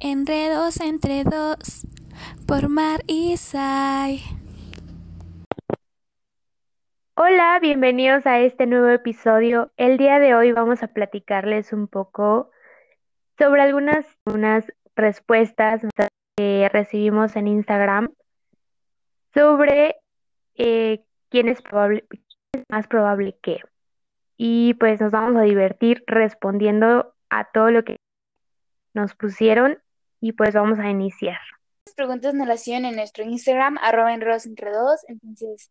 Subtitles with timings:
[0.00, 1.86] Enredos entre dos
[2.46, 4.20] por Mar y Sai.
[7.14, 9.72] Hola, bienvenidos a este nuevo episodio.
[9.76, 12.50] El día de hoy vamos a platicarles un poco
[13.38, 14.64] sobre algunas unas
[14.96, 15.80] respuestas
[16.36, 18.12] que recibimos en Instagram
[19.32, 19.96] sobre
[20.56, 23.60] eh, quién es probable, quién es más probable que.
[24.36, 27.96] Y pues nos vamos a divertir respondiendo a todo lo que
[28.92, 29.78] nos pusieron
[30.24, 31.38] y pues vamos a iniciar.
[31.84, 35.00] Las preguntas nos las hacían en nuestro Instagram, arroba enredos entre dos.
[35.06, 35.70] Entonces,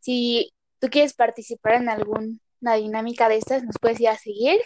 [0.00, 0.50] si
[0.80, 4.60] tú quieres participar en alguna dinámica de estas, nos puedes ir a seguir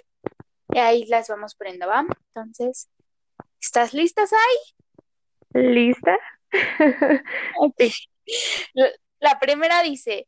[0.73, 2.07] y ahí las vamos poniendo, ¿va?
[2.35, 2.89] Entonces,
[3.61, 4.39] ¿estás lista, Sai?
[5.53, 6.17] ¿Lista?
[8.73, 8.89] La-
[9.21, 10.27] La primera dice,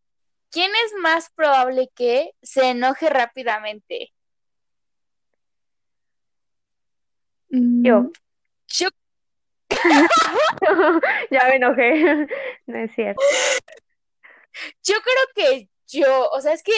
[0.51, 4.13] ¿quién es más probable que se enoje rápidamente?
[7.49, 8.11] Yo.
[8.67, 8.89] Yo
[11.31, 12.27] Ya me enojé.
[12.67, 13.23] No es cierto.
[14.83, 16.73] Yo creo que yo, o sea, es que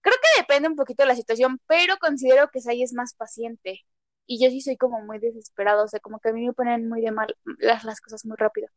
[0.00, 3.80] creo que depende un poquito de la situación, pero considero que Sai es más paciente.
[4.26, 6.88] Y yo sí soy como muy desesperado, o sea, como que a mí me ponen
[6.88, 8.68] muy de mal las, las cosas muy rápido.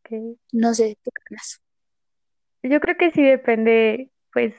[0.00, 0.38] Ok.
[0.52, 1.60] No sé, ¿tú qué opinas?
[2.62, 4.54] Yo creo que sí depende, pues,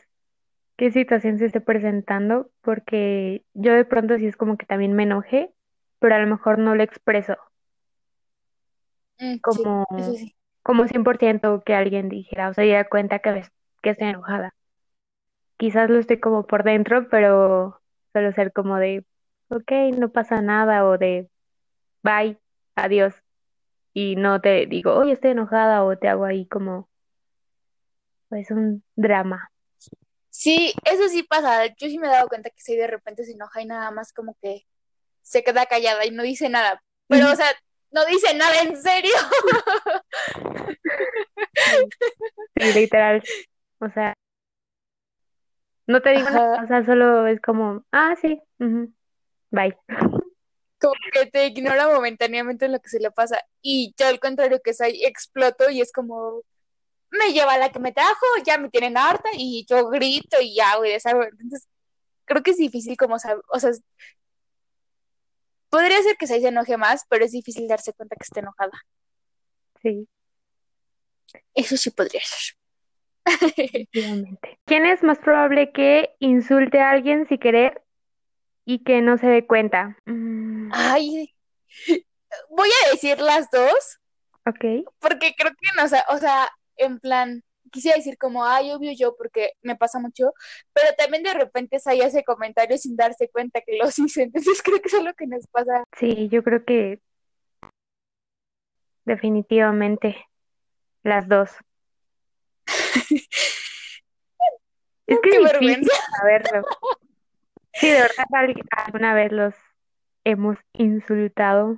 [0.78, 5.04] qué situación se esté presentando, porque yo de pronto sí es como que también me
[5.04, 5.54] enojé,
[6.04, 7.38] pero a lo mejor no lo expreso
[9.20, 10.36] Mm, sí, como, eso sí.
[10.64, 13.44] como 100% que alguien dijera, o sea, ya cuenta que,
[13.82, 14.56] que estoy enojada.
[15.58, 17.82] Quizás lo estoy como por dentro, pero
[18.12, 19.06] suelo ser como de,
[19.50, 21.30] ok, no pasa nada, o de,
[22.04, 22.40] bye,
[22.76, 23.16] adiós,
[23.94, 26.90] y no te digo, oye, estoy enojada, o te hago ahí como,
[28.30, 29.50] pues, un drama.
[30.30, 31.68] Sí, eso sí pasa.
[31.68, 34.12] Yo sí me he dado cuenta que Sai de repente se enoja y nada más
[34.14, 34.66] como que
[35.24, 36.84] se queda callada y no dice nada.
[37.08, 37.48] Pero, o sea,
[37.92, 39.14] no dice nada en serio.
[42.56, 43.24] Sí, literal.
[43.80, 44.14] O sea,
[45.88, 48.42] no te digo nada, o sea, solo es como, ah, sí,
[49.50, 49.76] bye.
[50.80, 53.40] como que te ignora momentáneamente lo que se le pasa.
[53.62, 56.42] Y yo al contrario que soy, exploto y es como,
[57.12, 60.86] me lleva la que me trajo, ya me tienen harta y yo grito y hago
[60.86, 61.24] y deshago.
[61.24, 61.68] Entonces,
[62.26, 63.72] creo que es difícil como saber, o sea,
[65.74, 68.80] podría ser que se enoje más, pero es difícil darse cuenta que está enojada.
[69.82, 70.08] Sí,
[71.56, 72.56] Eso sí podría ser.
[73.58, 74.60] efectivamente.
[74.66, 77.82] ¿Quién es más probable que insulte a alguien sin querer
[78.66, 79.98] y que no se dé cuenta?
[80.06, 81.34] Mm, Ay,
[82.50, 84.00] voy a decir las dos,
[84.46, 88.72] ok, porque creo que no, o sea, o sea, en plan, quisiera decir como, ay,
[88.72, 90.32] obvio yo, porque me pasa mucho,
[90.72, 94.80] pero también de repente Sai hace comentarios sin darse cuenta que los hice, entonces creo
[94.80, 95.84] que eso es lo que nos pasa.
[95.98, 97.02] sí, yo creo que
[99.06, 100.16] definitivamente
[101.04, 101.52] las dos.
[105.06, 106.66] Es que Qué es difícil saberlo.
[107.74, 108.26] Sí, de verdad,
[108.86, 109.54] alguna vez los
[110.24, 111.78] hemos insultado,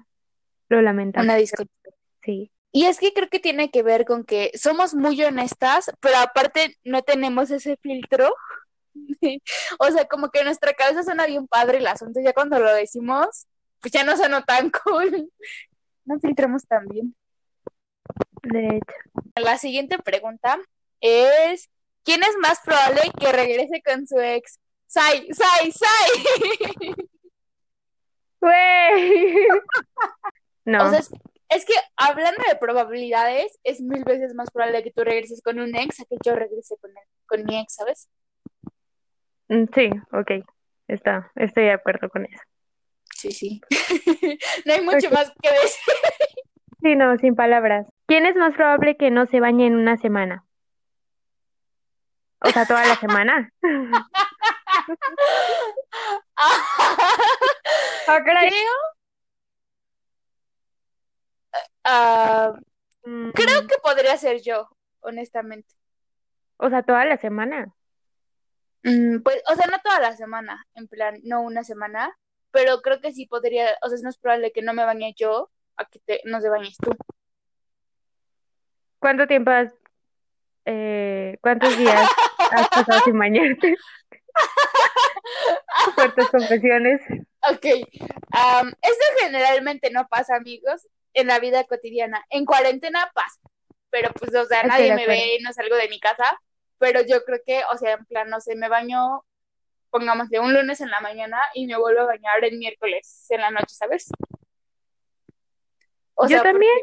[0.70, 1.74] lo lamentamos, Una disculpa.
[2.22, 2.52] sí.
[2.76, 6.78] Y es que creo que tiene que ver con que somos muy honestas, pero aparte
[6.84, 8.36] no tenemos ese filtro.
[9.80, 13.48] O sea, como que nuestra cabeza suena bien padre el asunto, ya cuando lo decimos,
[13.80, 15.32] pues ya no suena tan cool.
[16.04, 17.16] No filtramos tan bien.
[18.44, 19.32] De hecho.
[19.38, 20.60] La siguiente pregunta
[21.00, 21.70] es,
[22.04, 24.60] ¿quién es más probable que regrese con su ex?
[24.88, 26.96] Sai, Sai, Sai.
[28.42, 29.48] Güey.
[30.66, 31.02] No, O sea,
[31.56, 35.76] es, que hablando de probabilidades, es mil veces más probable que tú regreses con un
[35.76, 36.92] ex a que yo regrese con,
[37.26, 38.10] con mi ex, ¿sabes?
[39.50, 40.32] mm, sí, ok.
[40.88, 42.42] Está, estoy de acuerdo con eso.
[43.16, 43.62] Sí, sí.
[44.66, 45.94] No hay mucho más que decir.
[46.82, 47.88] Sí, no, sin palabras.
[48.06, 50.46] ¿Quién es más probable que no se bañe en una semana?
[52.42, 53.50] O sea, toda la semana.
[56.38, 58.22] Ah.
[58.24, 58.74] Creo,
[63.04, 64.68] Mm, creo que podría ser yo,
[65.02, 65.74] honestamente.
[66.58, 67.74] O sea, toda la semana.
[68.84, 72.18] Mm, pues, o sea, no toda la semana, en plan, no una semana,
[72.52, 75.52] pero creo que sí podría, o sea, es más probable que no me bañe yo
[75.78, 76.96] a que te, no te bañes tú.
[79.00, 79.74] ¿Cuánto tiempo has,
[80.66, 82.10] eh, cuántos días
[82.52, 83.76] has pasado sin bañarte?
[85.96, 87.02] Fuertes confesiones.
[87.52, 87.66] Ok,
[88.32, 92.24] am, esto generalmente no pasa, amigos, en la vida cotidiana.
[92.30, 93.40] En cuarentena pasa,
[93.90, 96.26] pero pues, o sea, nadie me ve, no salgo de mi casa,
[96.78, 99.26] pero yo creo que, o sea, en plan, no sé, me baño
[99.90, 103.50] pongámosle un lunes en la mañana y me vuelvo a bañar el miércoles en la
[103.50, 104.10] noche, ¿sabes?
[106.16, 106.78] O Yo sea, porque- también.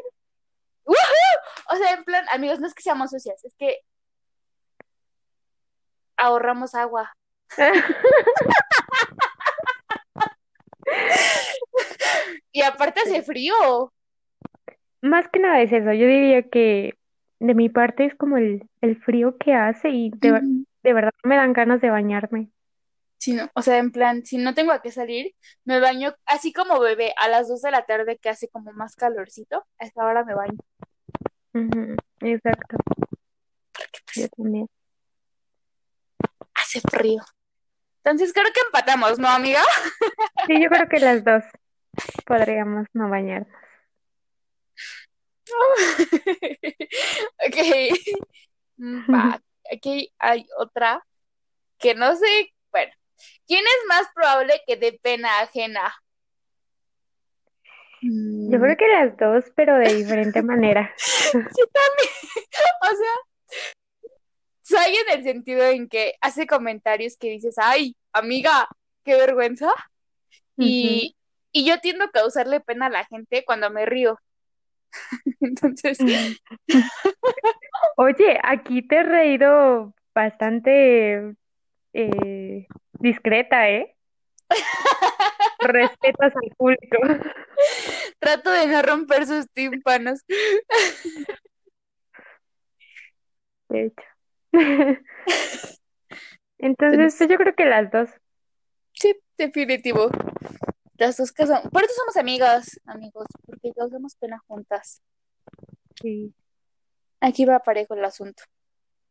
[0.85, 1.73] ¡Woohoo!
[1.73, 3.79] O sea, en plan, amigos, no es que seamos sucias, es que
[6.17, 7.15] ahorramos agua.
[12.51, 13.91] Y aparte hace frío.
[15.03, 15.91] Más que nada es eso.
[15.91, 16.97] Yo diría que
[17.39, 20.65] de mi parte es como el, el frío que hace y de, ver- Ujú.
[20.81, 22.49] de verdad me dan ganas de bañarme.
[23.17, 25.33] Sí, no, o sea, en plan, si no tengo a qué salir,
[25.65, 28.95] me baño así como bebé a las 2 de la tarde que hace como más
[28.95, 30.57] calorcito, a esa hora me baño.
[32.21, 32.77] Exacto.
[34.15, 34.67] Yo también.
[36.55, 37.21] Hace frío.
[38.03, 39.61] Entonces creo que empatamos, ¿no, amiga?
[40.47, 41.43] Sí, yo creo que las dos
[42.25, 43.62] podríamos no bañarnos.
[47.47, 47.57] Ok.
[48.77, 49.41] Mm, va.
[49.71, 51.05] Aquí hay otra
[51.79, 52.53] que no sé.
[52.71, 52.91] Bueno,
[53.47, 55.93] ¿quién es más probable que dé pena ajena?
[58.01, 60.93] Yo creo que las dos, pero de diferente manera.
[60.97, 62.09] Sí, también.
[62.81, 63.71] O sea,
[64.61, 68.67] soy en el sentido en que hace comentarios que dices, ay, amiga,
[69.03, 69.71] qué vergüenza.
[70.57, 71.15] Y,
[71.51, 74.19] y yo tiendo a causarle pena a la gente cuando me río.
[75.41, 75.97] Entonces,
[77.97, 81.35] Oye, aquí te he reído bastante
[81.93, 82.67] eh,
[82.99, 83.95] discreta, ¿eh?
[85.59, 86.97] Respetas al público.
[88.19, 90.21] trato de no romper sus tímpanos.
[93.69, 94.03] De hecho.
[96.57, 98.09] Entonces, pues, yo creo que las dos.
[98.93, 100.09] Sí, definitivo.
[100.97, 101.61] Las dos que son.
[101.71, 105.01] Por eso somos amigas, amigos, porque causamos pena juntas.
[106.01, 106.33] Sí.
[107.19, 108.43] Aquí va parejo el asunto.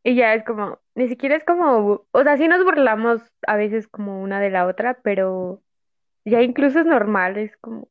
[0.05, 3.87] Y ya es como, ni siquiera es como, o sea, sí nos burlamos a veces
[3.87, 5.63] como una de la otra, pero
[6.25, 7.89] ya incluso es normal, es como,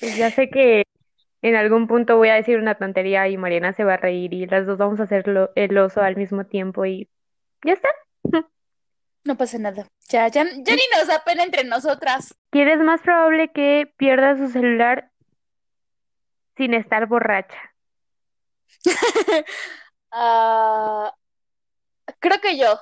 [0.00, 0.84] pues ya sé que
[1.42, 4.46] en algún punto voy a decir una tontería y Mariana se va a reír y
[4.46, 5.24] las dos vamos a hacer
[5.54, 7.08] el oso al mismo tiempo y
[7.64, 7.88] ya está.
[9.26, 9.88] No pasa nada.
[10.08, 12.32] Ya, ya, ya ni nos da pena entre nosotras.
[12.50, 15.10] ¿Quién es más probable que pierda su celular
[16.56, 17.58] sin estar borracha?
[20.18, 21.12] Ah,
[22.20, 22.80] creo que yo.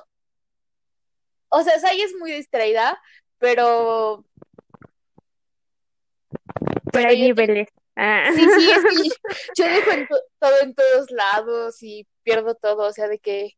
[1.49, 3.01] O sea, Sai es muy distraída,
[3.39, 4.23] pero.
[6.61, 7.67] Pero Pero hay niveles.
[7.97, 8.29] Ah.
[8.33, 9.09] Sí, sí, es que
[9.57, 10.07] yo, dejo en
[10.39, 13.57] todo en todos lados y pierdo todo, o sea, de que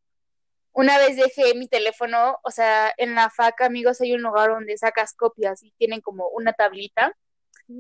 [0.77, 4.77] una vez dejé mi teléfono, o sea, en la faca, amigos, hay un lugar donde
[4.77, 7.18] sacas copias y tienen como una tablita.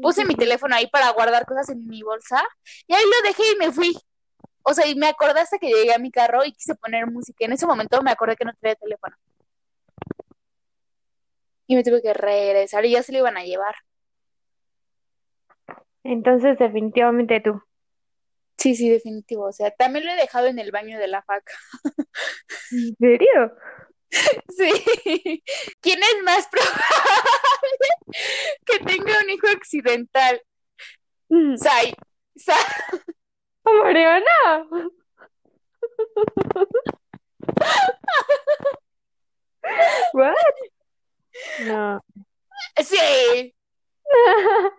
[0.01, 2.41] Puse mi teléfono ahí para guardar cosas en mi bolsa
[2.87, 3.95] y ahí lo dejé y me fui.
[4.63, 7.45] O sea, y me acordé hasta que llegué a mi carro y quise poner música.
[7.45, 9.15] En ese momento me acordé que no traía teléfono.
[11.67, 13.75] Y me tuve que regresar y ya se lo iban a llevar.
[16.03, 17.61] Entonces, definitivamente tú.
[18.57, 19.45] Sí, sí, definitivo.
[19.45, 21.53] O sea, también lo he dejado en el baño de la faca.
[22.71, 23.53] ¿En serio?
[24.57, 25.43] Sí.
[25.81, 27.89] ¿Quién es más probable
[28.65, 30.41] que tenga un hijo accidental?
[31.27, 31.57] Mm.
[31.57, 31.93] Sai.
[32.37, 32.55] Sai.
[33.65, 34.65] Mariana.
[40.13, 40.35] What?
[41.65, 42.01] No.
[42.83, 43.53] Sí.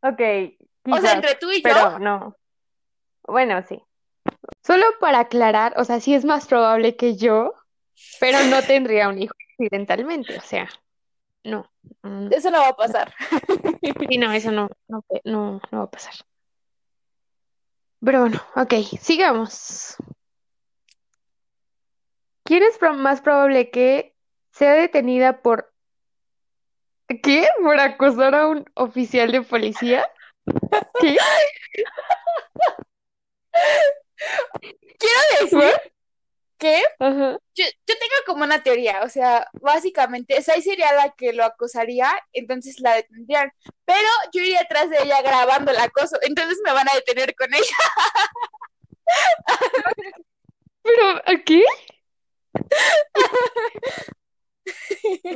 [0.00, 0.20] Ok,
[0.88, 1.62] O sea, entre tú y yo.
[1.64, 2.36] pero no.
[3.28, 3.80] Bueno, sí.
[4.64, 7.54] Solo para aclarar, o sea, sí es más probable que yo,
[8.20, 10.68] pero no tendría un hijo accidentalmente, o sea,
[11.44, 11.70] no.
[12.02, 13.14] Mm, Eso no va a pasar.
[14.08, 16.14] Sí, no, eso no, no, no, no va a pasar.
[18.00, 19.96] Pero bueno, ok, sigamos.
[22.44, 24.16] ¿Quién es más probable que
[24.52, 25.72] sea detenida por...
[27.22, 27.46] ¿Qué?
[27.62, 30.10] ¿Por acosar a un oficial de policía?
[31.00, 31.16] ¿Qué?
[34.98, 35.92] Quiero decir
[36.58, 37.38] que Ajá.
[37.54, 42.10] yo, yo tengo como una teoría, o sea, básicamente, Sai sería la que lo acosaría,
[42.32, 43.52] entonces la detendrían,
[43.84, 47.54] pero yo iría atrás de ella grabando el acoso, entonces me van a detener con
[47.54, 47.64] ella.
[50.82, 51.64] ¿Pero a qué?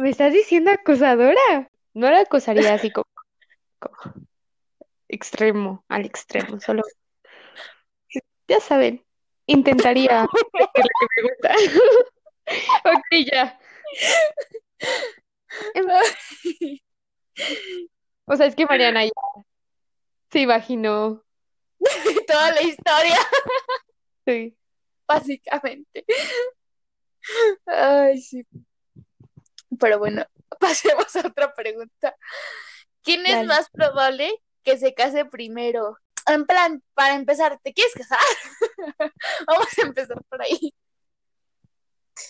[0.00, 1.70] ¿Me estás diciendo acosadora?
[1.94, 3.06] No la acosaría así como,
[3.78, 3.96] como
[5.08, 6.82] extremo, al extremo, solo,
[8.48, 9.04] ya saben,
[9.46, 11.54] intentaría decirle que me gusta.
[12.84, 13.58] Ok, ya.
[15.74, 15.86] Em,
[18.26, 19.10] O sea, es que Mariana ya
[20.30, 21.22] se imaginó.
[22.26, 23.16] Toda la historia,
[24.26, 24.56] Sí.
[25.06, 26.04] básicamente.
[27.66, 28.44] Ay, sí.
[29.78, 30.26] Pero bueno,
[30.58, 32.16] pasemos a otra pregunta.
[33.02, 33.46] ¿Quién es Dale.
[33.46, 34.32] más probable
[34.64, 35.96] que se case primero?
[36.26, 38.18] En plan, para empezar, ¿te quieres casar?
[39.46, 40.74] Vamos a empezar por ahí.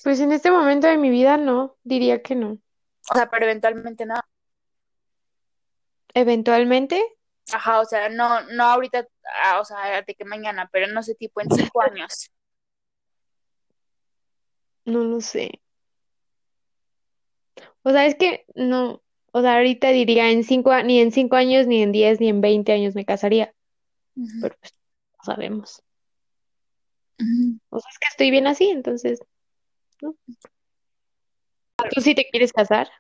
[0.03, 2.59] Pues en este momento de mi vida no, diría que no.
[3.11, 4.15] O sea, pero eventualmente no.
[6.15, 7.03] Eventualmente,
[7.53, 9.07] Ajá, o sea, no, no ahorita,
[9.45, 12.31] ah, o sea, de que mañana, pero no sé, tipo en cinco años.
[14.85, 15.61] no lo sé.
[17.83, 21.67] O sea, es que no, o sea, ahorita diría en cinco, ni en cinco años,
[21.67, 23.55] ni en diez, ni en veinte años me casaría,
[24.15, 24.75] Pero pues
[25.19, 25.83] no sabemos.
[27.71, 29.21] O sea, es que estoy bien así, entonces,
[30.01, 30.17] ¿no?
[31.95, 32.91] ¿Tú sí te quieres casar?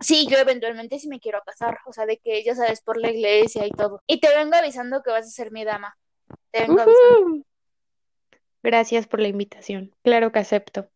[0.00, 3.10] Sí, yo eventualmente sí me quiero casar, o sea, de que ya sabes, por la
[3.10, 4.02] iglesia y todo.
[4.06, 5.96] Y te vengo avisando que vas a ser mi dama.
[6.50, 7.44] Te vengo avisando.
[8.62, 9.94] Gracias por la invitación.
[10.02, 10.90] Claro que acepto.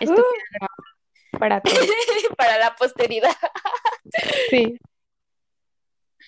[0.00, 0.96] Esto queda grabado
[1.38, 1.78] para todos.
[2.36, 3.34] Para la posteridad.
[4.50, 4.78] Sí.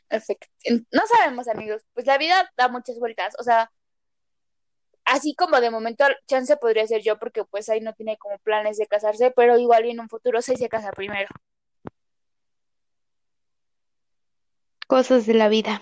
[0.08, 0.48] Perfecto.
[0.90, 3.70] No sabemos, amigos, pues la vida da muchas vueltas, o sea,
[5.04, 8.76] así como de momento chance podría ser yo porque pues ahí no tiene como planes
[8.76, 11.28] de casarse, pero igual y en un futuro sí se casa primero.
[14.86, 15.80] Cosas de la vida.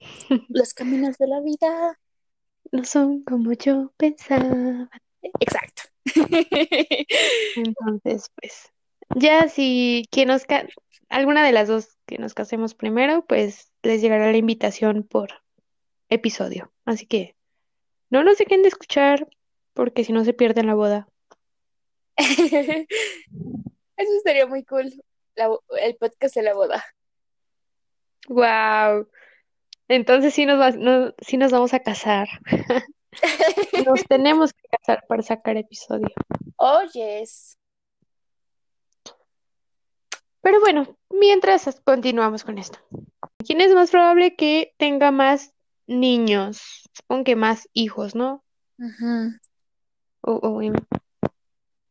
[0.48, 1.98] Los caminos de la vida.
[2.72, 4.90] No son como yo pensaba.
[5.40, 5.82] Exacto.
[7.56, 8.72] Entonces, pues,
[9.16, 10.44] ya si quien nos
[11.08, 15.30] alguna de las dos que nos casemos primero, pues les llegará la invitación por
[16.08, 16.72] episodio.
[16.84, 17.36] Así que
[18.10, 19.28] no nos dejen de escuchar,
[19.74, 21.08] porque si no se pierden la boda.
[23.96, 24.92] Eso estaría muy cool,
[25.36, 25.48] la
[25.80, 26.84] el podcast de la boda.
[28.28, 29.08] Wow.
[29.88, 32.28] Entonces sí nos va- no- sí nos vamos a casar.
[33.84, 36.14] Nos tenemos que casar para sacar episodio.
[36.58, 37.58] Oh, yes.
[40.42, 42.78] Pero bueno, mientras continuamos con esto.
[43.46, 45.52] ¿Quién es más probable que tenga más
[45.86, 46.88] niños?
[46.94, 48.42] Supongo que más hijos, ¿no?
[48.78, 49.38] Ujú.
[50.22, 50.74] O, o en,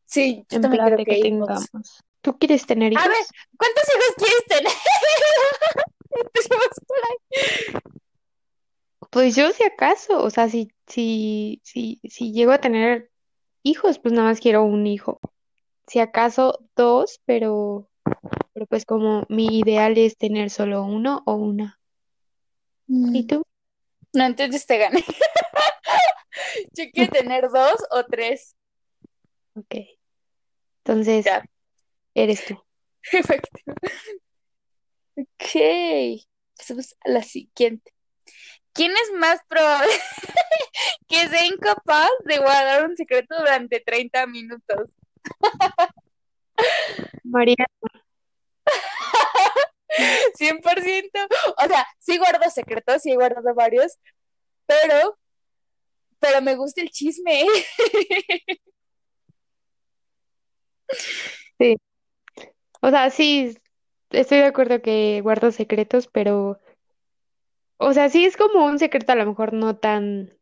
[0.06, 2.00] Sí, yo en también plan creo de que que tengamos.
[2.20, 3.08] ¿Tú quieres tener A hijos?
[3.08, 3.26] ver,
[3.56, 4.72] ¿cuántos hijos quieres tener?
[6.10, 7.80] Empecemos por ahí.
[9.10, 13.10] Pues yo si acaso, o sea, si, si, si, si llego a tener
[13.62, 15.20] hijos, pues nada más quiero un hijo.
[15.86, 17.88] Si acaso dos, pero,
[18.52, 21.78] pero pues como mi ideal es tener solo uno o una.
[23.12, 23.42] ¿Y Mm, tú?
[24.14, 25.04] No, entonces te gané.
[26.74, 28.56] Yo quiero tener dos o tres.
[29.54, 29.74] Ok.
[30.84, 31.44] Entonces, Ya,
[32.14, 32.62] eres tú.
[33.12, 33.60] perfecto.
[35.16, 36.24] Ok.
[36.56, 37.92] Pasemos a la siguiente.
[38.72, 39.92] ¿Quién es más probable
[41.08, 44.90] que sea incapaz de guardar un secreto durante 30 minutos?
[47.24, 47.66] María,
[50.34, 51.28] 100%.
[51.58, 53.98] O sea, sí guardo secretos, sí he guardado varios,
[54.66, 55.18] pero,
[56.18, 57.44] pero me gusta el chisme.
[61.58, 61.76] sí.
[62.82, 63.58] O sea, sí,
[64.10, 66.58] estoy de acuerdo que guardo secretos, pero,
[67.76, 70.36] o sea, sí es como un secreto a lo mejor no tan,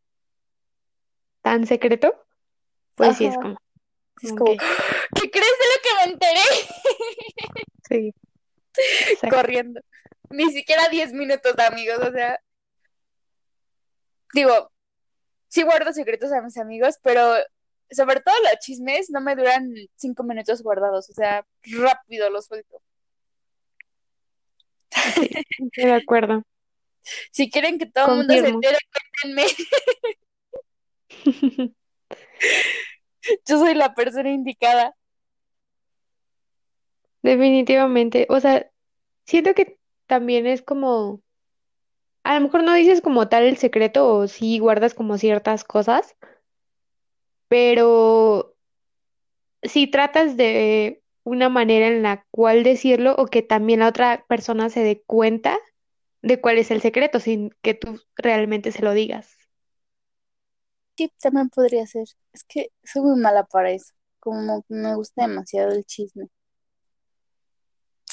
[1.41, 2.25] tan secreto,
[2.95, 3.57] pues sí es como,
[4.21, 4.31] Es
[5.15, 6.41] ¿qué crees de lo que me enteré?
[7.89, 8.13] sí,
[9.11, 9.35] exacto.
[9.35, 9.81] Corriendo.
[10.29, 11.99] Ni siquiera 10 minutos, amigos.
[11.99, 12.39] O sea,
[14.33, 14.71] digo,
[15.47, 17.35] sí guardo secretos a mis amigos, pero
[17.91, 21.09] sobre todo los chismes no me duran 5 minutos guardados.
[21.09, 22.81] O sea, rápido los suelto.
[24.91, 25.29] Sí,
[25.59, 26.43] estoy de acuerdo.
[27.31, 28.77] Si quieren que todo el mundo se entere,
[29.21, 29.45] cuéntenme.
[33.45, 34.95] Yo soy la persona indicada.
[37.21, 38.27] Definitivamente.
[38.29, 38.69] O sea,
[39.25, 41.21] siento que también es como,
[42.23, 46.15] a lo mejor no dices como tal el secreto o sí guardas como ciertas cosas,
[47.47, 48.55] pero
[49.63, 54.69] si tratas de una manera en la cual decirlo o que también la otra persona
[54.69, 55.57] se dé cuenta
[56.21, 59.37] de cuál es el secreto sin que tú realmente se lo digas.
[60.97, 62.07] Sí, también podría ser.
[62.33, 63.93] Es que soy muy mala para eso.
[64.19, 66.27] Como me gusta demasiado el chisme.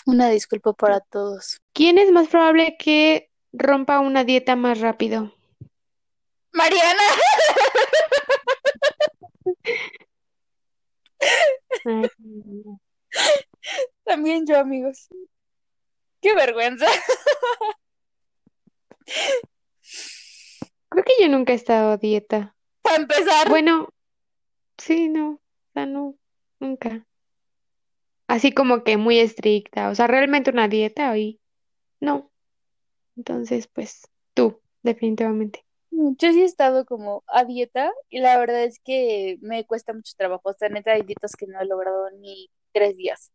[0.07, 1.61] Una disculpa para todos.
[1.73, 5.35] ¿Quién es más probable que rompa una dieta más rápido?
[6.53, 7.03] Mariana.
[11.85, 12.09] Ay,
[14.05, 15.09] También yo, amigos.
[16.21, 16.87] Qué vergüenza.
[20.89, 22.55] creo que yo nunca he estado a dieta.
[22.83, 23.49] Para empezar.
[23.49, 23.89] Bueno,
[24.79, 25.41] sí, no, o
[25.75, 26.15] sea, no,
[26.61, 27.05] nunca.
[28.28, 31.40] Así como que muy estricta, o sea, realmente una dieta y
[32.00, 32.30] no.
[33.16, 35.64] Entonces, pues tú, definitivamente.
[35.90, 39.92] Mm, Yo sí he estado como a dieta y la verdad es que me cuesta
[39.92, 40.50] mucho trabajo.
[40.50, 43.30] O sea, neta, hay dietas que no he logrado ni tres días.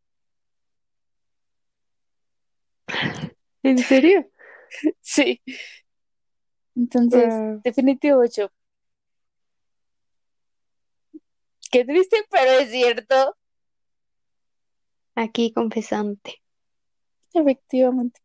[3.64, 4.28] ¿En serio?
[5.02, 5.42] Sí.
[6.78, 7.34] Entonces,
[7.64, 8.50] definitivo ocho.
[11.72, 13.36] Qué triste, pero es cierto.
[15.16, 16.42] Aquí confesante.
[17.34, 18.22] Efectivamente.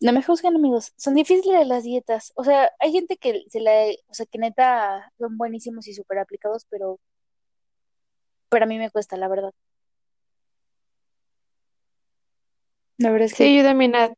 [0.00, 0.92] No me juzguen, amigos.
[0.96, 2.32] Son difíciles las dietas.
[2.36, 3.72] O sea, hay gente que se la,
[4.08, 6.98] o sea, que neta son buenísimos y súper aplicados, pero,
[8.48, 9.52] pero a mí me cuesta, la verdad.
[12.98, 14.12] La verdad es que Sí, yo también ad-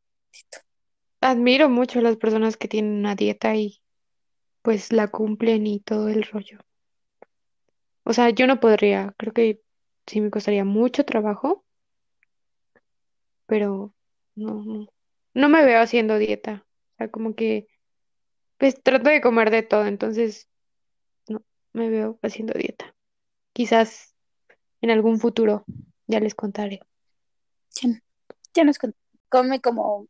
[1.21, 3.81] admiro mucho a las personas que tienen una dieta y
[4.63, 6.59] pues la cumplen y todo el rollo.
[8.03, 9.61] O sea, yo no podría, creo que
[10.09, 11.65] sí me costaría mucho trabajo,
[13.45, 13.93] pero
[14.35, 14.87] no, no,
[15.33, 16.65] no me veo haciendo dieta.
[16.93, 17.67] O sea, como que
[18.57, 20.49] pues trato de comer de todo, entonces
[21.29, 22.95] no me veo haciendo dieta.
[23.53, 24.15] Quizás
[24.81, 25.65] en algún futuro
[26.07, 26.81] ya les contaré.
[27.81, 27.89] ya,
[28.55, 28.95] ya nos con-
[29.29, 30.07] come como,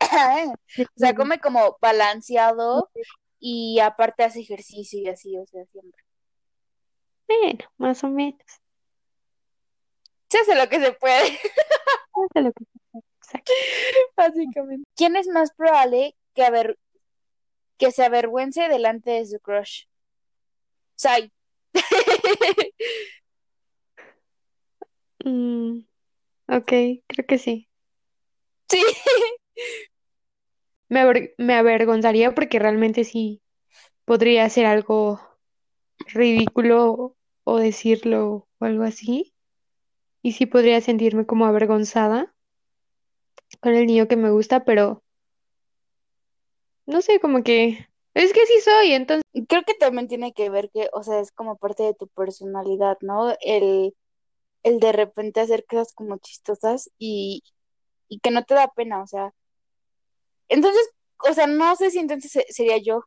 [0.00, 0.56] o
[0.96, 2.90] sea, come como balanceado
[3.40, 6.02] y aparte hace ejercicio y así, o sea, siempre.
[7.28, 8.40] Bueno, más o menos.
[10.30, 11.38] Se hace lo que se puede,
[12.14, 13.00] Hace lo que sea.
[13.22, 13.52] Exacto.
[14.16, 14.88] básicamente.
[14.96, 16.78] ¿Quién es más probable que, aver-
[17.78, 19.84] que se avergüence delante de su crush?
[20.96, 21.30] Sai.
[25.24, 25.80] Mm,
[26.48, 26.68] ok,
[27.08, 27.68] creo que sí.
[28.70, 28.82] Sí.
[30.88, 33.42] Me, aver- me avergonzaría porque realmente sí
[34.06, 35.20] podría hacer algo
[36.08, 37.16] ridículo
[37.52, 39.34] o decirlo o algo así.
[40.22, 42.34] Y sí podría sentirme como avergonzada
[43.60, 45.04] con el niño que me gusta, pero
[46.86, 50.70] no sé, como que es que sí soy, entonces Creo que también tiene que ver
[50.70, 53.34] que, o sea, es como parte de tu personalidad, ¿no?
[53.40, 53.94] El,
[54.64, 57.42] el de repente hacer cosas como chistosas y,
[58.08, 59.32] y que no te da pena, o sea.
[60.48, 60.88] Entonces,
[61.28, 63.02] o sea, no sé si entonces se- sería yo.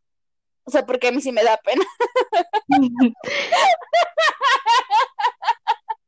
[0.66, 1.84] O sea, porque a mí sí me da pena.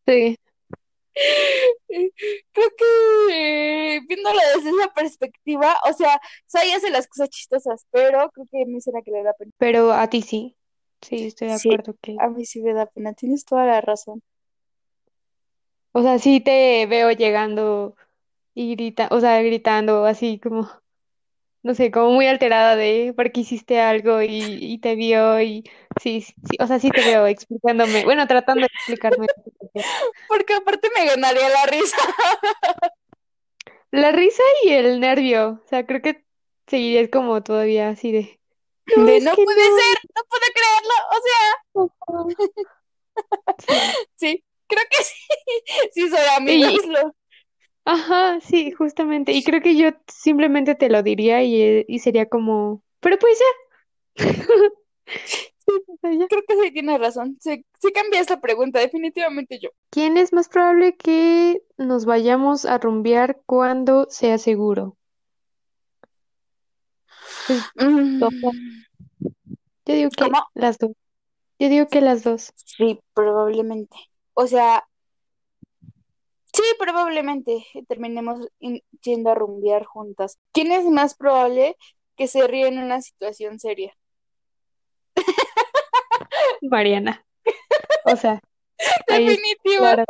[0.07, 0.37] sí,
[2.51, 2.85] Creo que
[3.95, 8.63] eh, viéndolo desde esa perspectiva, o sea, Sai hace las cosas chistosas, pero creo que
[8.63, 9.51] a mí será que le da pena.
[9.57, 10.55] pero a ti sí.
[11.01, 13.81] Sí, estoy de Sí, acuerdo que, a mí sí me da pena, tienes toda la
[13.81, 14.21] razón.
[15.91, 17.95] o sea, sí te veo llegando
[18.55, 20.69] y grita, o sea, gritando así como
[21.63, 24.27] no sé, como muy alterada de porque hiciste algo y,
[24.61, 25.63] y te vio y
[25.97, 29.27] sí, sí, sí, o sea, sí te veo explicándome, bueno, tratando de explicarme.
[30.27, 31.97] Porque aparte me ganaría la risa.
[33.91, 36.25] La risa y el nervio, o sea, creo que
[36.67, 38.39] seguirías como todavía así de,
[38.87, 39.77] no, De no que puede no.
[39.81, 40.93] ser, no puedo creerlo.
[41.11, 41.95] O sea,
[43.59, 43.75] Sí.
[44.15, 45.13] sí, creo que sí.
[45.93, 46.73] Sí, soy amigos.
[46.73, 47.22] Y,
[47.85, 52.27] ajá, sí, justamente, y creo que yo simplemente te lo diría y, eh, y sería
[52.27, 54.25] como, pero pues ya.
[56.01, 57.37] Creo que sí tienes razón.
[57.39, 59.69] Sí, sí cambia esta pregunta, definitivamente yo.
[59.89, 64.97] ¿Quién es más probable que nos vayamos a rumbear cuando sea seguro?
[67.47, 68.55] Pues Mm, todas.
[69.85, 70.45] Yo digo que ¿Cómo?
[70.55, 70.91] las dos.
[71.59, 72.53] Yo digo que las dos.
[72.55, 73.95] Sí, probablemente.
[74.33, 74.85] O sea,
[76.83, 80.37] probablemente terminemos in- yendo a rumbear juntas.
[80.51, 81.77] ¿Quién es más probable
[82.17, 83.95] que se ríe en una situación seria?
[86.61, 87.25] Mariana.
[88.05, 88.41] O sea,
[89.09, 89.77] ahí Definitivo.
[89.79, 90.03] claro.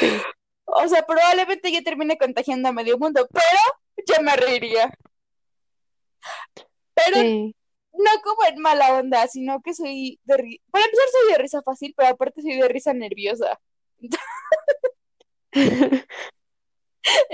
[0.00, 0.08] Sí,
[0.64, 3.60] O sea, probablemente yo termine contagiando a medio mundo, pero
[4.08, 4.92] yo me reiría.
[6.94, 7.54] Pero sí.
[7.98, 11.62] No como en mala onda, sino que soy de ri- Para empezar, soy de risa
[11.62, 13.60] fácil, pero aparte soy de risa nerviosa.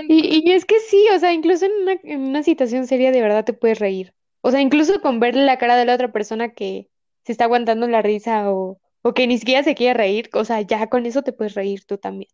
[0.09, 3.21] Y, y es que sí, o sea, incluso en una, en una situación seria de
[3.23, 4.15] verdad te puedes reír.
[4.43, 6.89] O sea, incluso con verle la cara de la otra persona que
[7.25, 10.61] se está aguantando la risa o, o que ni siquiera se quiere reír, o sea,
[10.63, 12.31] ya con eso te puedes reír tú también.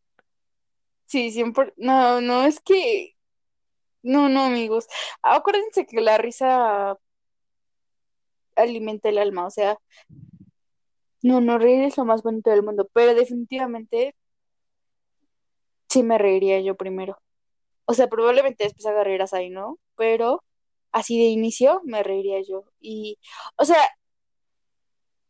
[1.06, 1.72] Sí, siempre.
[1.76, 3.14] No, no, es que.
[4.02, 4.86] No, no, amigos.
[5.22, 6.96] Acuérdense que la risa
[8.56, 9.78] alimenta el alma, o sea,
[11.22, 14.14] no, no reír es lo más bonito del mundo, pero definitivamente
[15.88, 17.18] sí me reiría yo primero.
[17.86, 19.78] O sea, probablemente después haga reír a Sai, ¿no?
[19.96, 20.44] Pero
[20.92, 22.64] así de inicio me reiría yo.
[22.80, 23.18] Y,
[23.56, 23.78] o sea,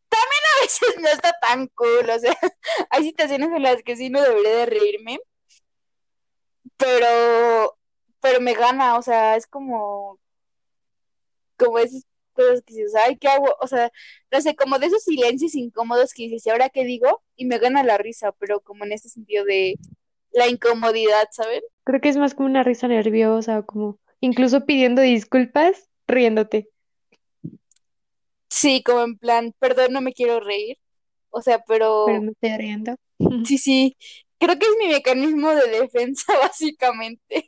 [0.09, 2.37] también a veces no está tan cool, o sea,
[2.91, 5.19] hay situaciones en las que sí no debería de reírme,
[6.77, 7.79] pero,
[8.21, 10.19] pero me gana, o sea, es como,
[11.59, 12.05] como esas
[12.37, 13.57] cosas que dices, ay, ¿qué hago?
[13.63, 13.91] O sea,
[14.33, 17.23] no sé, como de esos silencios incómodos que dices, ¿y ahora qué digo?
[17.37, 19.77] Y me gana la risa, pero como en este sentido de
[20.33, 21.63] la incomodidad, ¿saben?
[21.85, 26.69] Creo que es más como una risa nerviosa, como incluso pidiendo disculpas, riéndote.
[28.51, 30.79] Sí, como en plan, perdón, no me quiero reír.
[31.31, 32.95] O sea, pero Pero me estoy riendo.
[33.43, 33.97] sí, sí,
[34.39, 37.47] creo que es mi mecanismo de defensa, básicamente.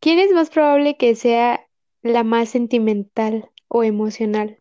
[0.00, 1.66] ¿Quién es más probable que sea
[2.02, 4.58] la más sentimental o emocional?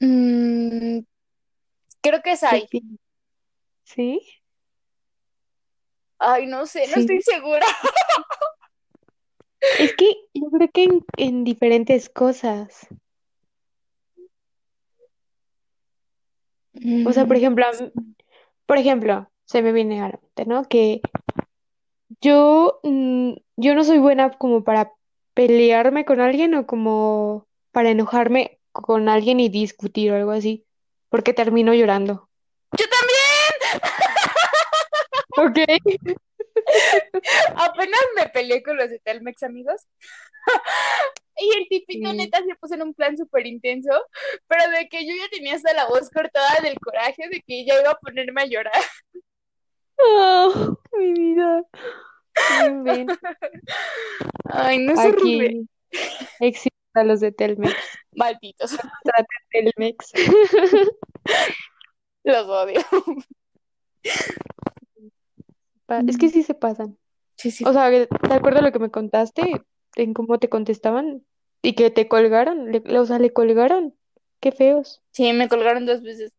[0.00, 1.00] Mm,
[2.00, 2.68] creo que es ¿Qué ahí.
[3.84, 4.22] ¿Sí?
[6.18, 7.00] Ay, no sé, no Sí.
[7.00, 7.66] estoy segura.
[9.78, 12.86] Es que yo creo que en, en diferentes cosas.
[17.06, 17.92] O sea, por ejemplo, a mí-
[18.64, 20.64] por ejemplo, se me viene a la mente, ¿no?
[20.64, 21.02] Que
[22.22, 24.92] yo, mm, yo no soy buena como para
[25.34, 30.64] pelearme con alguien o como para enojarme con alguien y discutir o algo así,
[31.08, 32.28] porque termino llorando.
[32.76, 33.50] Yo también.
[35.36, 35.58] Ok.
[37.56, 39.82] Apenas me peleé con los de Telmex, amigos.
[41.42, 42.16] Y el tipito Sí.
[42.18, 43.90] neta se puso en un plan súper intenso,
[44.46, 47.80] pero de que yo ya tenía hasta la voz cortada del coraje de que ya
[47.80, 48.72] iba a ponerme a llorar.
[50.02, 51.62] Oh, mi vida.
[54.44, 55.46] Ay, no horrible.
[55.46, 55.66] Aquí
[56.40, 57.74] existen a los de Telmex.
[58.16, 58.76] Malditos,
[59.50, 60.12] Telmex.
[62.24, 62.80] los odio.
[66.06, 66.96] Es que sí se pasan.
[67.36, 67.64] Sí, sí.
[67.66, 69.62] O sea, ¿te acuerdas lo que me contaste?
[69.96, 71.24] En cómo te contestaban
[71.62, 72.70] y que te colgaron.
[72.70, 73.94] Le- o sea, le colgaron.
[74.40, 75.02] Qué feos.
[75.10, 76.32] Sí, me colgaron dos veces.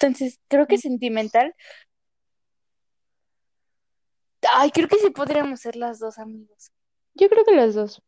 [0.00, 1.54] Entonces, creo que sentimental.
[4.50, 6.72] Ay, creo que sí podríamos ser las dos, amigos.
[7.14, 8.02] Yo creo que las dos.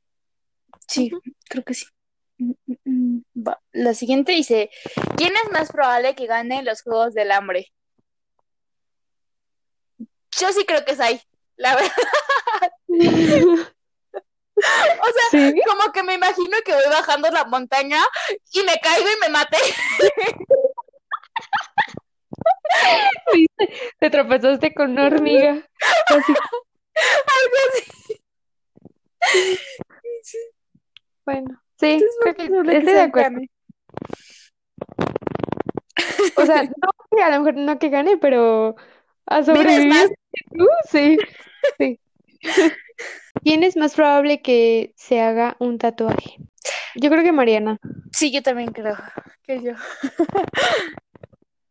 [0.88, 1.10] Sí,
[1.50, 1.84] creo que sí.
[2.38, 3.22] Mm, mm, mm.
[3.46, 3.60] Va.
[3.72, 4.70] La siguiente dice,
[5.18, 7.70] ¿quién es más probable que gane los Juegos del Hambre?
[9.98, 11.20] Yo sí creo que es ahí,
[11.56, 11.92] la verdad.
[14.56, 15.54] O sea, Sí.
[15.66, 18.00] como que me imagino que voy bajando la montaña
[18.52, 19.58] y me caigo y me maté.
[24.00, 25.68] Te tropezaste con una hormiga.
[26.06, 26.34] Así.
[26.34, 28.20] Algo así.
[31.24, 33.30] Bueno, sí, Entonces, creo que probable que estoy de acuerdo.
[33.30, 33.50] gane.
[36.36, 38.76] O sea, no, a lo mejor no que gane, pero
[39.26, 40.10] a ¿Vives sobrevivir más?
[40.56, 41.16] tú, sí,
[41.78, 42.00] sí.
[43.42, 46.38] ¿Quién es más probable que se haga un tatuaje?
[46.96, 47.78] Yo creo que Mariana.
[48.12, 48.96] Sí, yo también creo
[49.44, 49.72] que yo.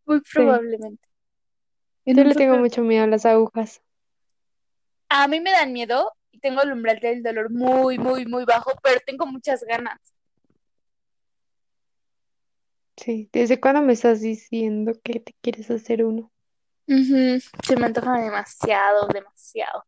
[0.06, 1.08] Muy probablemente.
[2.06, 3.82] En Yo un le tengo mucho miedo a las agujas.
[5.10, 8.72] A mí me dan miedo y tengo el umbral del dolor muy, muy, muy bajo,
[8.82, 10.00] pero tengo muchas ganas.
[12.98, 16.32] Sí, ¿desde cuándo me estás diciendo que te quieres hacer uno?
[16.88, 19.86] Se me antoja demasiado, demasiado.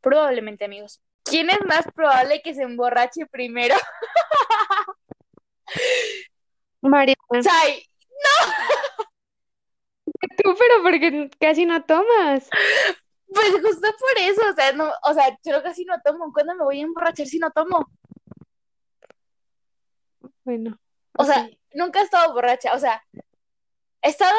[0.00, 1.00] Probablemente, amigos.
[1.24, 3.74] ¿Quién es más probable que se emborrache primero?
[6.82, 7.84] Mariana, Sai,
[10.42, 12.48] tú, pero porque casi no tomas.
[13.32, 16.32] pues justo por eso, o sea, no, o sea, yo casi no tomo.
[16.32, 17.90] ¿Cuándo me voy a emborrachar si no tomo?
[20.44, 20.78] Bueno,
[21.18, 23.02] O sea, nunca he estado borracha, o sea,
[24.00, 24.34] he estado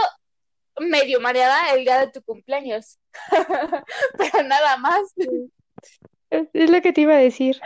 [0.79, 2.99] medio mareada el día de tu cumpleaños,
[4.17, 5.01] pero nada más,
[6.31, 7.61] Es, lo que te iba a decir.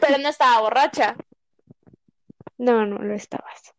[0.00, 1.16] pero no estaba borracha.
[2.58, 3.72] No, no lo estabas.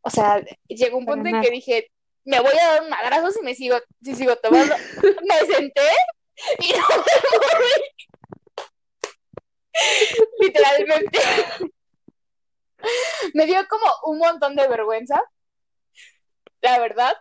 [0.00, 1.91] O sea, llegó un Para punto en que dije,
[2.24, 4.74] me voy a dar un madrazo si me sigo, si sigo tomando.
[5.22, 5.82] Me senté
[6.60, 6.96] y no me
[7.32, 7.82] moví.
[10.40, 11.18] Literalmente.
[13.34, 15.22] Me dio como un montón de vergüenza,
[16.60, 17.16] la verdad.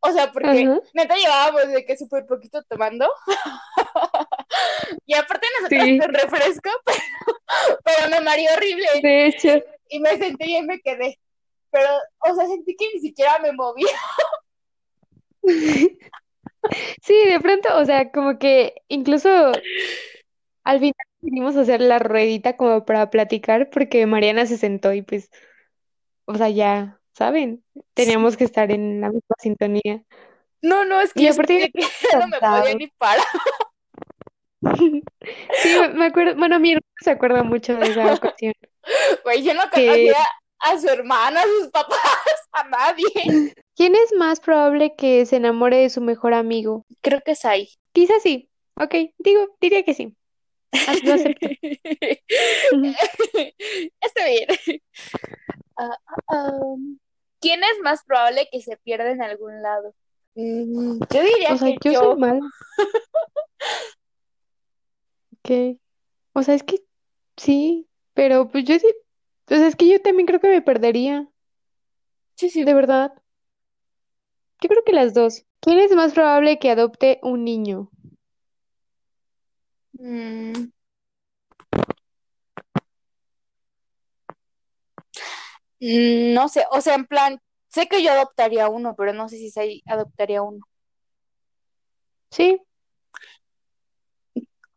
[0.00, 0.80] O sea, porque Ajá.
[0.94, 3.10] neta llevábamos de que súper poquito tomando.
[5.06, 5.98] Y aparte nosotros Sí.
[5.98, 8.86] con refresco, pero, pero me mareó horrible.
[9.02, 11.18] De hecho, Y me senté y me quedé.
[11.72, 11.88] Pero,
[12.30, 13.88] o sea, sentí que ni siquiera me movía.
[17.02, 19.28] sí, de pronto, o sea, como que incluso
[20.64, 25.30] al final decidimos hacer la ruedita como para platicar porque Mariana se sentó y pues,
[26.26, 27.64] o sea, ya, ¿saben?
[27.94, 30.04] Teníamos que estar en la misma sintonía.
[30.60, 31.80] No, no, es que Y yo aparte que
[32.20, 33.24] no me podía ni parar.
[35.62, 38.52] Sí, me- acuerdo, bueno, mi hermano se acuerda mucho de esa ocasión.
[39.24, 40.16] Güey, yo no Que- conocía
[40.62, 41.98] a su hermano, a sus papás,
[42.52, 43.54] a nadie.
[43.76, 46.84] ¿Quién es más probable que se enamore de su mejor amigo?
[47.00, 47.68] Creo que es ahí.
[47.92, 48.48] Quizás sí.
[48.76, 50.16] Ok, digo, diría que sí.
[50.72, 51.48] Ah, lo acepto.
[54.00, 54.46] Está bien.
[55.76, 55.96] Ah,
[56.28, 56.98] ah, um,
[57.40, 59.94] ¿quién es más probable que se pierda en algún lado?
[60.34, 62.00] Mm, yo diría O sea, que yo yo.
[62.00, 62.40] soy mala.
[65.38, 65.78] Ok.
[66.34, 66.82] O sea, es que
[67.36, 68.86] sí, pero pues yo sí.
[69.52, 71.28] O sea, es que yo también creo que me perdería,
[72.36, 72.64] Sí, sí.
[72.64, 73.12] de verdad.
[74.62, 75.44] Yo creo que las dos.
[75.60, 77.90] ¿Quién es más probable que adopte un niño?
[79.98, 80.72] Mm.
[85.80, 89.36] Mm, No sé, o sea, en plan, sé que yo adoptaría uno, pero no sé
[89.38, 90.60] si Sai adoptaría uno.
[92.30, 92.60] Sí,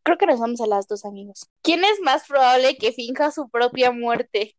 [0.03, 1.49] Creo que nos vamos a las dos, amigos.
[1.61, 4.55] ¿Quién es más probable que finja su propia muerte?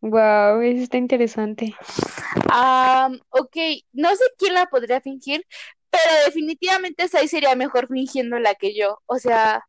[0.00, 1.74] Wow, eso está interesante.
[2.50, 3.56] Am, ok,
[3.92, 5.44] no sé quién la podría fingir,
[5.90, 9.00] pero definitivamente Sai sería mejor fingiéndola que yo.
[9.06, 9.64] O sea,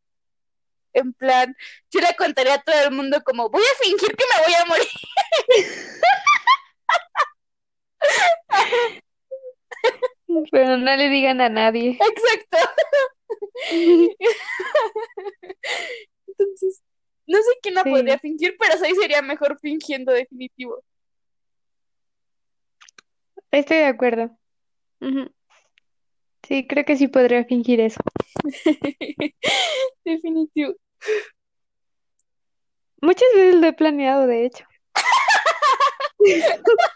[0.92, 1.54] en plan,
[1.90, 4.64] yo le contaría a todo el mundo como, voy a fingir que me voy a
[4.66, 4.88] morir.
[10.52, 11.98] Pero no le digan a nadie.
[12.00, 12.58] Exacto.
[16.26, 16.82] Entonces,
[17.30, 17.90] no sé quién la Sí.
[17.90, 20.82] podría fingir, pero Sai sería mejor fingiendo definitivo.
[23.50, 24.36] Estoy de acuerdo.
[26.46, 28.00] Sí, creo que sí podría fingir eso.
[30.04, 30.74] Definitivo.
[33.00, 34.64] Muchas veces lo he planeado, de hecho.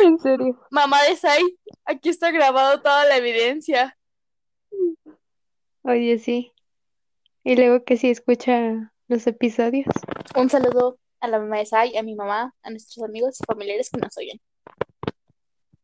[0.00, 0.58] En serio.
[0.70, 1.42] Mamá de Sai,
[1.84, 3.96] aquí está grabado toda la evidencia.
[5.82, 6.52] Oye, sí.
[7.46, 9.86] Y luego que sí escucha los episodios.
[10.34, 13.88] Un saludo a la mamá de Sai, a mi mamá, a nuestros amigos y familiares
[13.88, 14.40] que nos oyen.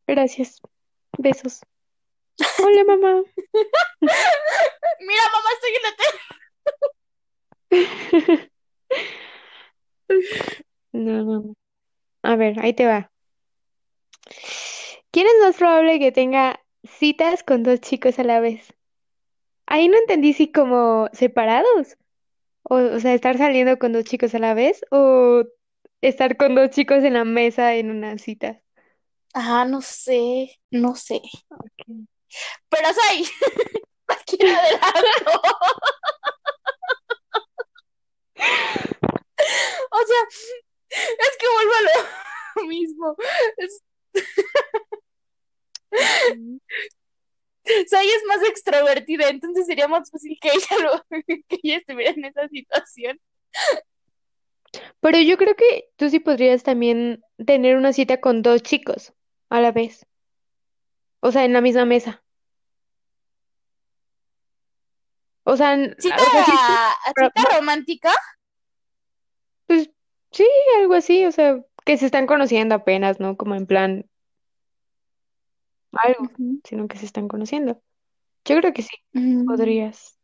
[0.05, 0.59] Gracias.
[1.17, 1.61] Besos.
[2.61, 3.23] Hola, mamá.
[4.01, 5.95] Mira, mamá, estoy en la
[8.27, 8.51] tele.
[10.91, 11.55] No, no, no.
[12.23, 13.09] A ver, ahí te va.
[15.11, 18.73] ¿Quién es más probable que tenga citas con dos chicos a la vez?
[19.65, 21.97] Ahí no entendí si como separados.
[22.63, 25.43] O, o sea, estar saliendo con dos chicos a la vez o
[26.01, 28.61] estar con dos chicos en la mesa en una cita.
[29.33, 31.21] Ah, no sé, no sé.
[32.69, 33.25] Pero Sai,
[34.05, 34.93] cualquiera de las.
[39.91, 40.21] O sea,
[40.91, 41.81] es que vuelvo a
[42.61, 43.15] lo mismo.
[43.57, 43.83] Es-
[47.87, 51.05] Sai es más extrovertida, entonces sería más fácil que ella lo,
[51.47, 53.19] que ella estuviera en esa situación.
[54.99, 59.13] Pero yo creo que tú sí podrías también tener una cita con dos chicos
[59.49, 60.05] a la vez.
[61.19, 62.23] O sea, en la misma mesa.
[65.43, 66.51] O sea, ¿Cita, o sea, sí,
[67.35, 68.11] cita romántica?
[69.67, 69.89] pues
[70.31, 70.47] sí,
[70.79, 73.37] algo así, o sea, que se están conociendo apenas, ¿no?
[73.37, 74.09] Como en plan
[76.01, 76.59] algo, Ujú.
[76.63, 77.81] sino que se están conociendo.
[78.45, 80.17] Yo creo que sí, Mm, podrías.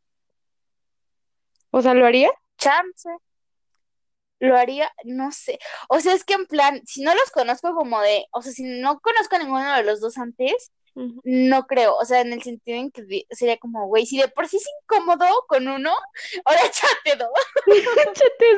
[1.72, 2.32] O sea, ¿lo haría?
[2.58, 3.10] Chance.
[4.40, 5.60] Lo haría, no sé.
[5.90, 8.64] O sea, es que en plan, si no los conozco como de, o sea, si
[8.64, 11.22] no conozco a ninguno de los dos antes, Ujú.
[11.26, 11.96] no creo.
[11.98, 14.58] O sea, en el sentido en que di- sería como, güey, si de por sí
[14.58, 15.94] es incómodo con uno,
[16.46, 17.30] ahora échate dos.
[17.68, 18.58] Échate.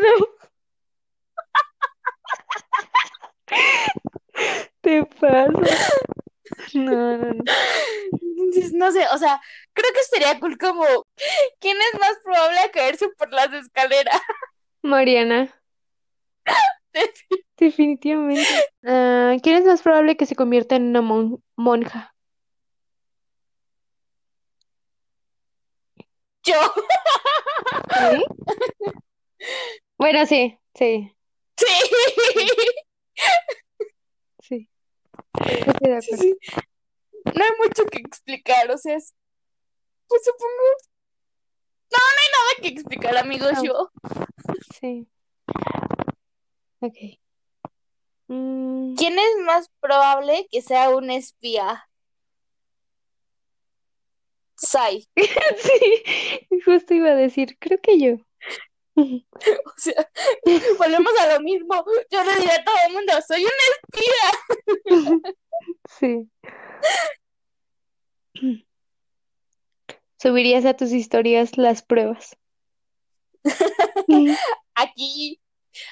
[4.81, 5.51] Te pasa.
[6.73, 7.43] No, no, no.
[8.21, 9.39] Entonces, no sé, o sea,
[9.73, 10.85] creo que sería cool como,
[11.59, 14.19] ¿quién es más probable a caerse por las escaleras?
[14.83, 15.49] Mariana,
[17.57, 18.47] definitivamente.
[18.83, 22.13] Ah, ¿quién es más probable que se convierta en una mon- monja?
[26.45, 26.55] Yo.
[27.89, 28.23] ¿Sí?
[29.97, 31.15] Bueno, sí, Sí.
[31.57, 32.80] sí.
[35.33, 35.55] Estoy
[35.91, 36.23] de Sí, acuerdo.
[36.23, 36.37] sí.
[37.35, 39.13] No hay mucho que explicar, o sea, es,
[40.07, 40.51] pues supongo,
[41.91, 43.63] no, no hay nada que explicar, amigos, No.
[43.63, 43.91] yo.
[44.79, 45.07] Sí.
[46.79, 46.95] Ok.
[48.27, 51.87] Mm, ¿Quién es más probable que sea un espía?
[54.55, 55.07] Sai.
[55.15, 56.03] sí,
[56.65, 58.17] justo iba a decir, creo que yo.
[59.65, 60.09] O sea,
[60.77, 61.83] volvemos a lo mismo.
[62.09, 65.35] Yo le diré a todo el mundo, soy un espía.
[65.99, 66.27] Sí.
[70.17, 72.35] Subirías a tus historias las pruebas.
[74.75, 75.39] Aquí,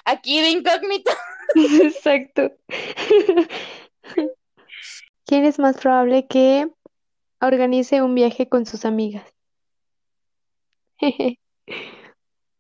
[0.06, 1.12] aquí de incógnito.
[1.56, 2.52] Exacto.
[5.26, 6.68] ¿Quién es más probable que
[7.42, 9.32] organice un viaje con sus amigas?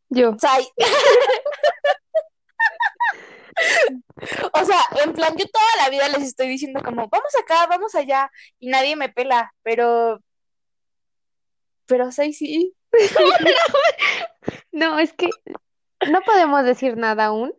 [0.09, 0.35] Yo.
[0.39, 0.67] Sai.
[4.53, 7.95] O sea, en plan, yo toda la vida les estoy diciendo como, vamos acá, vamos
[7.95, 10.19] allá, y nadie me pela, pero,
[11.85, 12.73] pero Sai sí.
[14.71, 15.29] No, es que
[16.09, 17.53] no podemos decir nada aún,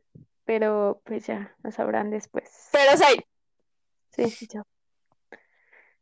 [0.44, 2.50] pero pues ya lo sabrán después.
[2.72, 3.24] Pero Sai,
[4.12, 4.62] Sí, sí, yo.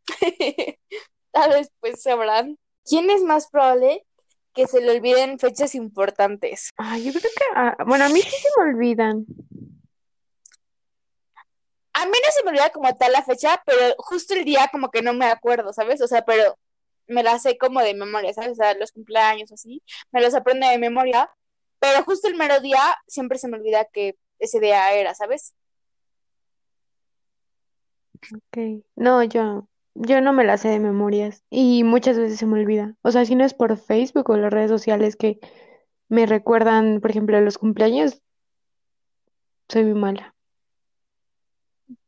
[1.32, 2.58] tal vez pues sabrán.
[2.84, 4.06] ¿Quién es más probable
[4.58, 6.72] que se le olviden fechas importantes?
[6.76, 9.24] Ay, yo creo que, ah, bueno, a mí sí se me olvidan.
[11.92, 14.90] A mí no se me olvida como tal la fecha, pero justo el día como
[14.90, 16.00] que no me acuerdo, ¿sabes?
[16.02, 16.58] O sea, pero
[17.06, 18.50] me la sé como de memoria, ¿sabes?
[18.50, 21.30] O sea, los cumpleaños así, me los aprendo de memoria,
[21.78, 25.54] pero justo el mero día siempre se me olvida que ese día era, ¿sabes?
[28.34, 28.82] Ok.
[28.96, 32.94] No, yo, yo no me la sé de memorias y muchas veces se me olvida.
[33.02, 35.38] O sea, si no es por Facebook o las redes sociales que
[36.08, 38.22] me recuerdan, por ejemplo, los cumpleaños,
[39.68, 40.34] soy muy mala.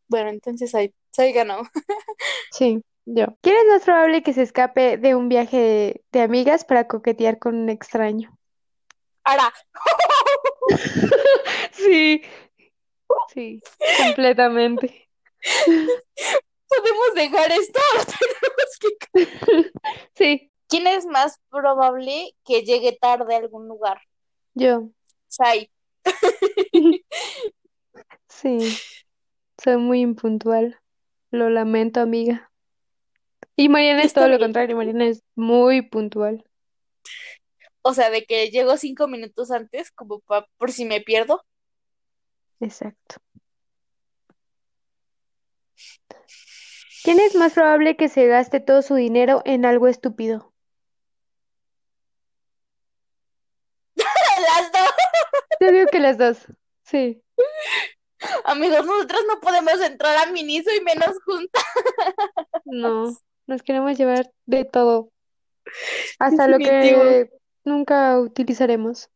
[0.09, 1.63] Bueno, entonces ahí, ahí ganó.
[2.53, 3.27] Sí, yo.
[3.43, 7.39] ¿Quién es más probable que se escape de un viaje de, de amigas para coquetear
[7.39, 8.37] con un extraño?
[9.23, 9.53] Ahora,
[11.73, 12.23] Sí,
[13.33, 13.61] sí,
[13.99, 15.09] completamente.
[16.71, 17.81] podemos dejar esto,
[19.13, 19.33] tenemos
[19.73, 19.73] que...
[20.15, 24.01] Sí, ¿Quién es más probable que llegue tarde a algún lugar?
[24.55, 24.89] yo.
[25.29, 25.71] Sai.
[28.29, 28.59] Sí,
[29.63, 30.81] soy muy impuntual.
[31.31, 32.51] Lo lamento, amiga.
[33.57, 36.45] Y Mariana es todo lo contrario, Mariana es muy puntual.
[37.83, 41.45] O sea, de que llego cinco minutos antes, como pa- por si me pierdo.
[42.61, 43.17] Exacto.
[47.03, 50.53] ¿Quién es más probable que se gaste todo su dinero en algo estúpido?
[53.97, 54.91] Las dos.
[55.61, 56.47] Yo digo que las dos.
[56.85, 57.23] Sí.
[58.45, 61.65] Amigos, nosotros no podemos entrar a Miniso y menos juntas.
[62.65, 65.11] No, nos queremos llevar de todo.
[66.19, 67.31] Hasta lo que
[67.65, 69.11] nunca utilizaremos.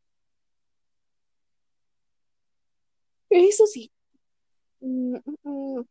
[3.30, 3.90] Eso sí.
[4.80, 5.84] Mm, mm, mm.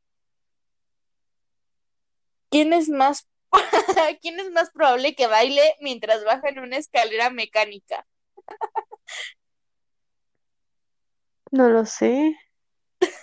[2.53, 3.27] ¿Quién es más,
[4.21, 8.05] quién es más probable que baile mientras baja en una escalera mecánica?
[11.49, 12.37] No lo sé.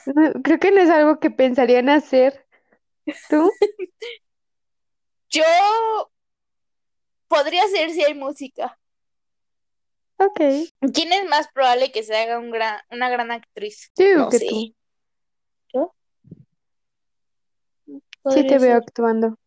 [0.07, 2.45] No, creo que no es algo que pensarían hacer.
[3.29, 3.53] ¿Tú?
[5.31, 5.45] Yo
[7.29, 8.81] podría ser si hay música.
[10.19, 10.41] Ok.
[10.93, 13.93] ¿Quién es más probable que se haga un gran, una gran actriz?
[13.95, 14.49] Yo No que sé.
[14.49, 14.75] tú.
[15.73, 15.95] ¿Yo?
[18.29, 19.39] Sí te veo ser actuando.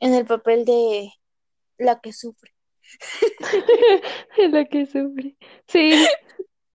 [0.00, 1.12] en el papel de
[1.78, 2.52] la que sufre.
[4.38, 5.36] La que sufre.
[5.66, 5.92] Sí.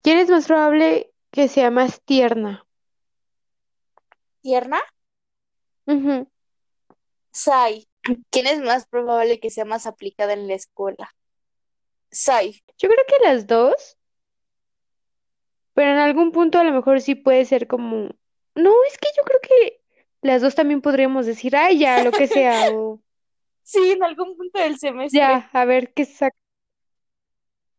[0.03, 2.65] ¿Quién es más probable que sea más tierna?
[4.41, 4.81] ¿Tierna?
[5.87, 6.29] Ujú.
[7.33, 7.89] Sai.
[8.31, 11.15] ¿Quién es más probable que sea más aplicada en la escuela?
[12.11, 12.63] Sai.
[12.79, 13.99] Yo creo que las dos,
[15.75, 18.09] pero en algún punto a lo mejor sí puede ser como,
[18.55, 19.38] no, es que yo creo
[20.29, 23.03] las dos también podríamos decir, ay, ya, lo que sea, o
[23.63, 25.37] Sí, en algún punto del semestre.
[25.37, 26.37] ya, a ver qué saca.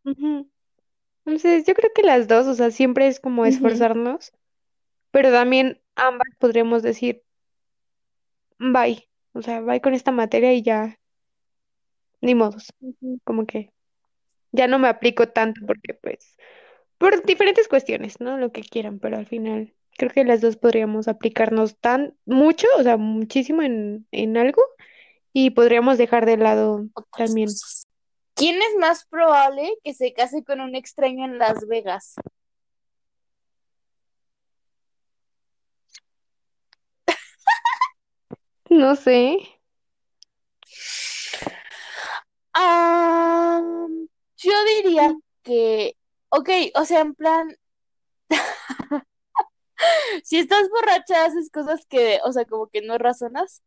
[0.03, 0.49] Ujú.
[1.25, 3.45] Entonces, yo creo que las dos, o sea, siempre es como Ujú.
[3.45, 4.33] esforzarnos,
[5.11, 7.23] pero también ambas podríamos decir,
[8.59, 10.97] bye, o sea, bye con esta materia y ya,
[12.21, 13.19] ni modos, Ujú.
[13.23, 13.71] como que
[14.51, 16.37] ya no me aplico tanto porque pues,
[16.97, 18.37] por diferentes cuestiones, ¿no?
[18.37, 22.83] Lo que quieran, pero al final creo que las dos podríamos aplicarnos tan mucho, o
[22.83, 24.63] sea, muchísimo en, en algo
[25.33, 26.85] y podríamos dejar de lado
[27.15, 27.49] también.
[28.33, 32.15] ¿Quién es más probable que se case con un extraño en Las Vegas?
[38.69, 39.37] No sé.
[42.53, 43.61] Ah,
[44.37, 44.51] yo
[44.83, 45.97] diría que,
[46.29, 47.57] ok, o sea, en plan,
[50.23, 53.61] si estás borracha, haces cosas que, o sea, como que no razonas.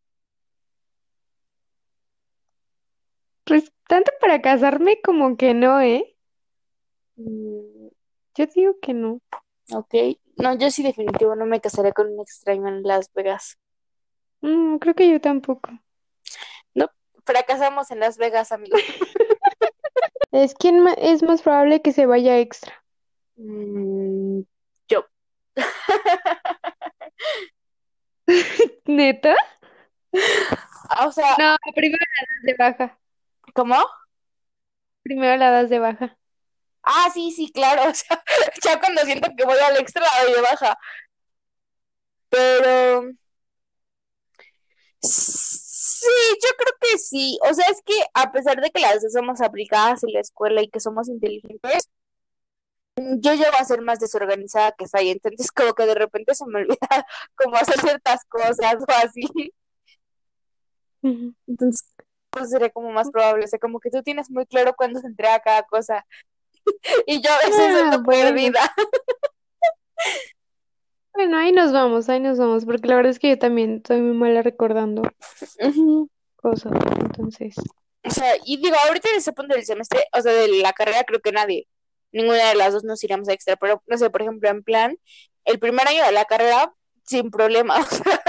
[3.44, 6.16] Pues tanto para casarme como que no, ¿eh?
[7.16, 7.88] Mm,
[8.36, 9.20] Yo digo que no.
[9.72, 9.94] ok,
[10.36, 13.58] no, yo sí definitivo no me casaré con un extraño en Las Vegas.
[14.40, 15.70] Mm, creo que yo tampoco.
[17.24, 18.80] fracasamos en Las Vegas, amigos.
[20.32, 22.72] Es quién ma- es más probable que se vaya extra.
[23.36, 24.40] Mm.
[28.86, 29.34] ¿Neta?
[31.06, 32.98] O sea, No, primero la das de baja.
[33.54, 33.76] ¿cómo?
[35.02, 36.16] Primero la das de baja.
[36.82, 37.82] Ah, sí, sí, claro.
[37.90, 38.22] O sea,
[38.64, 40.78] ya cuando siento que voy al extra, la doy de baja.
[42.30, 43.12] Pero
[45.00, 46.06] sí,
[46.42, 47.38] yo creo que sí.
[47.50, 50.62] O sea, es que a pesar de que las dos somos aplicadas en la escuela
[50.62, 51.88] y que somos inteligentes,
[52.96, 55.10] yo llego a ser más desorganizada que Sai.
[55.10, 59.22] Entonces, como que de repente se me olvida cómo hacer ciertas cosas o así.
[61.46, 61.84] Entonces,
[62.30, 63.44] pues sería como más probable.
[63.44, 66.04] O sea, como que tú tienes muy claro cuándo se entrega cada cosa.
[67.06, 68.28] Y yo a veces Ah, ando bueno.
[68.28, 68.60] perdida.
[71.12, 74.00] Bueno, ahí nos vamos, ahí nos vamos, porque la verdad es que yo también soy
[74.00, 75.02] muy mala recordando
[76.36, 77.56] cosas, entonces.
[78.04, 81.04] O sea, y digo, ahorita en ese punto del semestre, o sea, de la carrera,
[81.04, 81.66] creo que nadie,
[82.12, 84.98] ninguna de las dos nos iríamos a extra, pero no sé, por ejemplo, en plan,
[85.44, 86.72] el primer año de la carrera,
[87.04, 88.22] sin problema, o sea,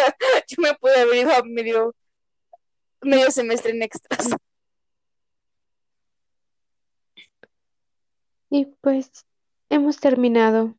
[0.47, 1.95] yo me pude haber ido a medio,
[3.01, 4.29] medio semestre en extras.
[8.49, 9.09] Y pues
[9.69, 10.75] hemos terminado.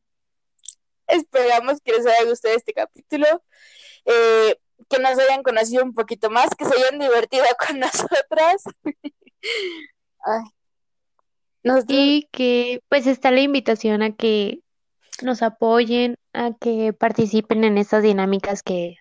[1.07, 3.27] Esperamos que les haya gustado este capítulo,
[4.05, 4.55] eh,
[4.89, 8.63] que nos hayan conocido un poquito más, que se hayan divertido con nosotras.
[10.25, 10.54] Ay.
[11.65, 14.59] Nosotros, Y que pues está la invitación a que
[15.21, 18.97] nos apoyen, a que participen en estas dinámicas que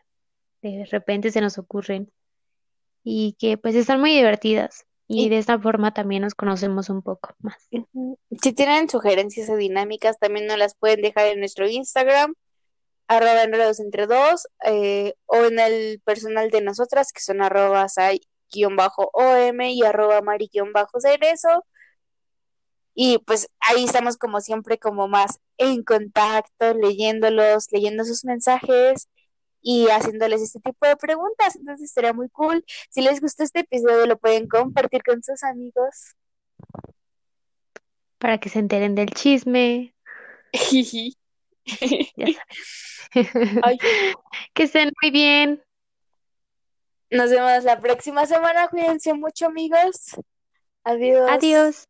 [0.62, 2.10] de repente se nos ocurren
[3.02, 4.86] y que pues están muy divertidas.
[5.06, 7.68] Y de esta forma también nos conocemos un poco más.
[8.40, 12.34] Si tienen sugerencias o dinámicas, también nos las pueden dejar en nuestro Instagram,
[13.06, 18.78] arroba enredos entre dos, eh, o en el personal de nosotras, que son arroba sai-om
[19.60, 21.64] y arroba mari-cerezo.
[22.94, 29.08] Y pues ahí estamos como siempre, como más en contacto, leyéndolos, leyendo sus mensajes
[29.60, 31.56] y haciéndoles este tipo de preguntas.
[31.56, 32.64] Entonces sería muy cool.
[32.90, 36.14] Si les gustó este episodio, lo pueden compartir con sus amigos.
[38.18, 39.94] Para que se enteren del chisme,
[42.16, 43.60] ya saben.
[43.62, 43.78] Ay.
[44.54, 45.62] Que estén muy bien.
[47.10, 48.68] Nos vemos la próxima semana.
[48.68, 50.16] Cuídense mucho, amigos.
[50.84, 51.30] Adiós.
[51.30, 51.88] Adiós.